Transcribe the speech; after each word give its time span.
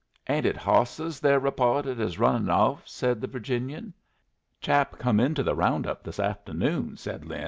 "Ain't 0.27 0.47
it 0.47 0.57
hawses 0.57 1.19
the're 1.19 1.39
repawted 1.39 1.99
as 1.99 2.17
running 2.17 2.49
off?" 2.49 2.87
said 2.89 3.21
the 3.21 3.27
Virginian. 3.27 3.93
"Chap 4.59 4.97
come 4.97 5.19
into 5.19 5.43
the 5.43 5.53
round 5.53 5.85
up 5.85 6.01
this 6.03 6.19
afternoon," 6.19 6.97
said 6.97 7.23
Lin. 7.23 7.39